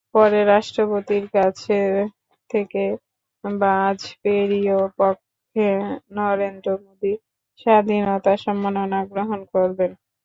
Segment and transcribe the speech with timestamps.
[0.15, 1.57] পরে রাষ্ট্রপতির কাছ
[2.49, 2.83] থেকে
[3.43, 4.53] বাজপেয়ির
[4.99, 5.67] পক্ষে
[6.17, 7.13] নরেন্দ্র মোদি
[7.59, 9.91] স্বাধীনতা সম্মাননা গ্রহণ করবেন।